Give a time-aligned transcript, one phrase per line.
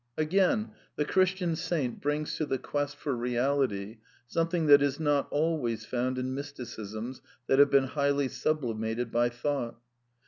[0.17, 5.85] Again, the Christian saint brings to the quest for Eeality something that is not always
[5.85, 9.77] found in mysticisms that have been highly sublimated by thought.